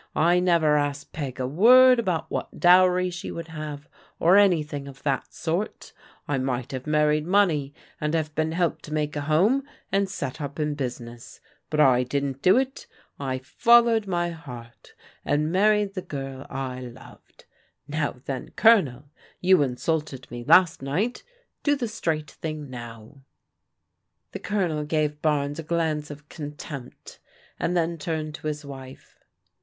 [0.15, 3.87] I never asked Peg a word about what dowry she would have,
[4.19, 5.93] or anything of that sort
[6.27, 10.41] I might have married money and have been helped to make a home, and set
[10.41, 11.39] up in business.
[11.69, 12.87] But I didn't do it.
[13.19, 16.07] I followed my heart, and matriad \ivft.
[16.07, 17.45] ^\\ 204 PBODIGAL DAUGHTEBS I loved.
[17.87, 19.03] Now then, Colondi
[19.39, 21.21] you insulted me last night,
[21.61, 23.21] do the straight thing now."
[24.31, 27.19] The Colonel gave Barnes a glance of contempt,
[27.59, 29.19] and then turned to his wife.